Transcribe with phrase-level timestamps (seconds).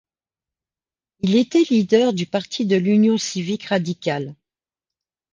[1.19, 4.35] Il était leader du parti de l'Union civique radicale.